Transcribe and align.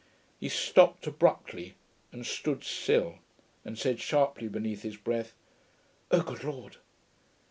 He 0.39 0.49
stopped 0.49 1.05
abruptly 1.05 1.75
and 2.11 2.25
stood 2.25 2.63
still, 2.63 3.19
and 3.63 3.77
said 3.77 3.99
sharply 3.99 4.47
beneath 4.47 4.81
his 4.81 4.97
breath, 4.97 5.35
'Oh, 6.09 6.23
good 6.23 6.43
Lord!' 6.43 6.77